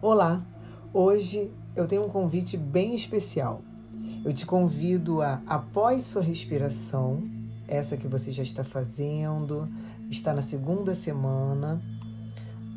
Olá! 0.00 0.40
Hoje 0.94 1.50
eu 1.74 1.88
tenho 1.88 2.04
um 2.04 2.08
convite 2.08 2.56
bem 2.56 2.94
especial. 2.94 3.62
Eu 4.24 4.32
te 4.32 4.46
convido 4.46 5.20
a, 5.20 5.42
após 5.44 6.04
sua 6.04 6.22
respiração, 6.22 7.20
essa 7.66 7.96
que 7.96 8.06
você 8.06 8.30
já 8.30 8.44
está 8.44 8.62
fazendo, 8.62 9.66
está 10.08 10.32
na 10.32 10.40
segunda 10.40 10.94
semana, 10.94 11.82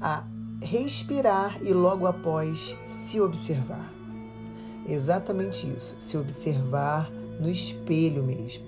a 0.00 0.24
respirar 0.62 1.58
e 1.62 1.74
logo 1.74 2.06
após 2.06 2.74
se 2.86 3.20
observar. 3.20 3.92
Exatamente 4.88 5.66
isso, 5.66 5.96
se 6.00 6.16
observar 6.16 7.10
no 7.38 7.50
espelho 7.50 8.24
mesmo. 8.24 8.64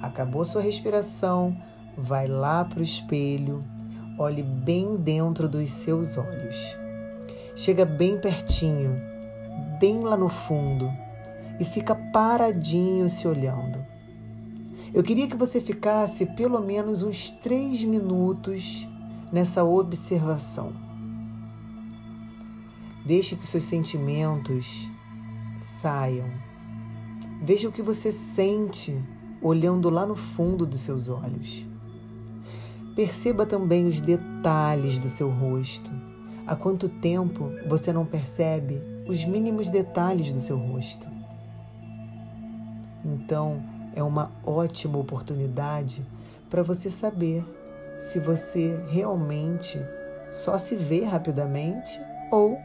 Acabou 0.00 0.42
sua 0.42 0.62
respiração, 0.62 1.54
vai 1.98 2.26
lá 2.26 2.64
para 2.64 2.80
o 2.80 2.82
espelho, 2.82 3.62
olhe 4.18 4.42
bem 4.42 4.96
dentro 4.96 5.46
dos 5.46 5.68
seus 5.68 6.16
olhos. 6.16 6.85
Chega 7.56 7.86
bem 7.86 8.20
pertinho, 8.20 9.00
bem 9.80 10.00
lá 10.00 10.14
no 10.14 10.28
fundo 10.28 10.92
e 11.58 11.64
fica 11.64 11.94
paradinho 11.94 13.08
se 13.08 13.26
olhando. 13.26 13.82
Eu 14.92 15.02
queria 15.02 15.26
que 15.26 15.36
você 15.36 15.58
ficasse 15.58 16.26
pelo 16.26 16.60
menos 16.60 17.02
uns 17.02 17.30
três 17.30 17.82
minutos 17.82 18.86
nessa 19.32 19.64
observação. 19.64 20.70
Deixe 23.06 23.34
que 23.36 23.46
seus 23.46 23.64
sentimentos 23.64 24.86
saiam. 25.58 26.28
Veja 27.42 27.70
o 27.70 27.72
que 27.72 27.80
você 27.80 28.12
sente 28.12 29.02
olhando 29.40 29.88
lá 29.88 30.04
no 30.04 30.14
fundo 30.14 30.66
dos 30.66 30.82
seus 30.82 31.08
olhos. 31.08 31.64
Perceba 32.94 33.46
também 33.46 33.86
os 33.86 33.98
detalhes 34.02 34.98
do 34.98 35.08
seu 35.08 35.30
rosto 35.30 35.90
Há 36.46 36.54
quanto 36.54 36.88
tempo 36.88 37.50
você 37.68 37.92
não 37.92 38.06
percebe 38.06 38.80
os 39.08 39.24
mínimos 39.24 39.68
detalhes 39.68 40.32
do 40.32 40.40
seu 40.40 40.56
rosto? 40.56 41.08
Então, 43.04 43.60
é 43.96 44.02
uma 44.02 44.30
ótima 44.44 44.96
oportunidade 44.96 46.02
para 46.48 46.62
você 46.62 46.88
saber 46.88 47.44
se 47.98 48.20
você 48.20 48.78
realmente 48.90 49.80
só 50.30 50.56
se 50.56 50.76
vê 50.76 51.02
rapidamente 51.02 52.00
ou 52.30 52.56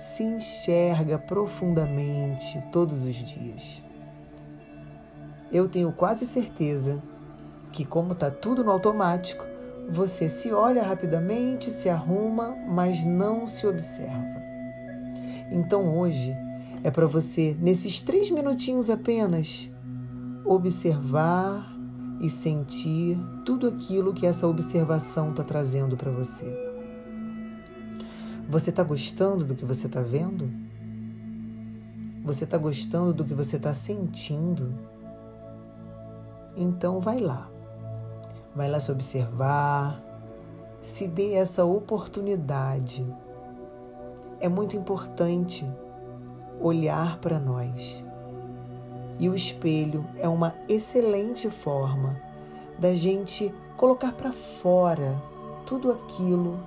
se 0.00 0.24
enxerga 0.24 1.16
profundamente 1.16 2.60
todos 2.72 3.02
os 3.02 3.14
dias. 3.14 3.80
Eu 5.52 5.68
tenho 5.68 5.92
quase 5.92 6.26
certeza 6.26 7.00
que, 7.70 7.84
como 7.84 8.14
está 8.14 8.30
tudo 8.30 8.64
no 8.64 8.70
automático, 8.70 9.44
você 9.90 10.28
se 10.28 10.52
olha 10.52 10.82
rapidamente, 10.82 11.70
se 11.70 11.88
arruma, 11.88 12.54
mas 12.68 13.04
não 13.04 13.48
se 13.48 13.66
observa. 13.66 14.42
Então 15.50 15.98
hoje 15.98 16.34
é 16.82 16.90
para 16.90 17.06
você, 17.06 17.56
nesses 17.60 18.00
três 18.00 18.30
minutinhos 18.30 18.90
apenas, 18.90 19.70
observar 20.44 21.72
e 22.20 22.30
sentir 22.30 23.18
tudo 23.44 23.66
aquilo 23.66 24.14
que 24.14 24.26
essa 24.26 24.46
observação 24.46 25.30
está 25.30 25.44
trazendo 25.44 25.96
para 25.96 26.10
você. 26.10 26.46
Você 28.48 28.70
está 28.70 28.82
gostando 28.82 29.44
do 29.44 29.54
que 29.54 29.64
você 29.64 29.86
está 29.86 30.00
vendo? 30.00 30.50
Você 32.24 32.44
está 32.44 32.56
gostando 32.56 33.12
do 33.12 33.24
que 33.24 33.34
você 33.34 33.56
está 33.56 33.74
sentindo? 33.74 34.72
Então 36.56 37.00
vai 37.00 37.18
lá. 37.18 37.51
Vai 38.54 38.68
lá 38.68 38.78
se 38.78 38.90
observar, 38.92 40.02
se 40.80 41.06
dê 41.06 41.34
essa 41.34 41.64
oportunidade. 41.64 43.06
É 44.40 44.48
muito 44.48 44.76
importante 44.76 45.66
olhar 46.60 47.18
para 47.18 47.38
nós. 47.38 48.04
E 49.18 49.28
o 49.28 49.34
espelho 49.34 50.04
é 50.18 50.28
uma 50.28 50.54
excelente 50.68 51.48
forma 51.48 52.20
da 52.78 52.94
gente 52.94 53.54
colocar 53.76 54.12
para 54.12 54.32
fora 54.32 55.20
tudo 55.64 55.92
aquilo 55.92 56.58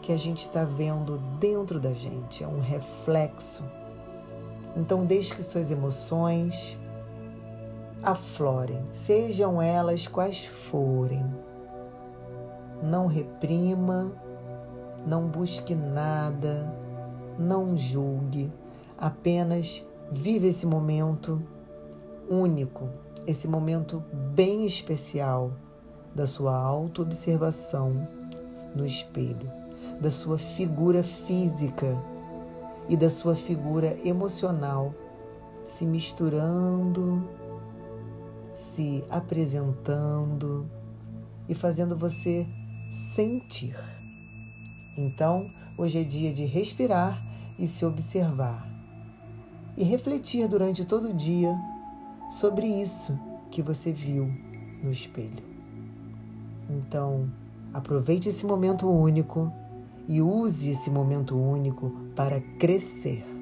que 0.00 0.12
a 0.12 0.16
gente 0.16 0.40
está 0.40 0.64
vendo 0.64 1.18
dentro 1.38 1.80
da 1.80 1.92
gente. 1.92 2.44
É 2.44 2.46
um 2.46 2.60
reflexo. 2.60 3.64
Então, 4.76 5.04
deixe 5.04 5.34
que 5.34 5.42
suas 5.42 5.70
emoções, 5.70 6.78
aflorem, 8.04 8.84
sejam 8.90 9.60
elas 9.60 10.06
quais 10.06 10.44
forem. 10.44 11.24
Não 12.82 13.06
reprima, 13.06 14.12
não 15.06 15.26
busque 15.26 15.74
nada, 15.74 16.70
não 17.38 17.76
julgue, 17.76 18.52
apenas 18.98 19.84
vive 20.12 20.48
esse 20.48 20.66
momento 20.66 21.42
único, 22.28 22.88
esse 23.26 23.48
momento 23.48 24.02
bem 24.12 24.66
especial 24.66 25.52
da 26.14 26.26
sua 26.26 26.54
autoobservação 26.54 28.06
no 28.74 28.84
espelho, 28.84 29.50
da 30.00 30.10
sua 30.10 30.38
figura 30.38 31.02
física 31.02 31.96
e 32.88 32.96
da 32.96 33.08
sua 33.08 33.34
figura 33.34 33.96
emocional 34.04 34.94
se 35.64 35.86
misturando 35.86 37.26
se 38.54 39.04
apresentando 39.10 40.70
e 41.48 41.54
fazendo 41.54 41.96
você 41.96 42.46
sentir. 43.14 43.76
Então, 44.96 45.50
hoje 45.76 45.98
é 45.98 46.04
dia 46.04 46.32
de 46.32 46.44
respirar 46.44 47.22
e 47.58 47.66
se 47.66 47.84
observar 47.84 48.74
e 49.76 49.82
refletir 49.82 50.46
durante 50.48 50.84
todo 50.84 51.08
o 51.08 51.14
dia 51.14 51.54
sobre 52.30 52.66
isso 52.66 53.18
que 53.50 53.60
você 53.60 53.92
viu 53.92 54.32
no 54.82 54.90
espelho. 54.90 55.42
Então, 56.70 57.30
aproveite 57.72 58.28
esse 58.28 58.46
momento 58.46 58.88
único 58.88 59.52
e 60.06 60.20
use 60.20 60.70
esse 60.70 60.90
momento 60.90 61.36
único 61.36 61.90
para 62.14 62.40
crescer. 62.58 63.33